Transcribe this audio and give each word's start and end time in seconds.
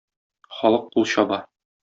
Халык 0.61 0.89
кул 0.97 1.07
чаба. 1.13 1.41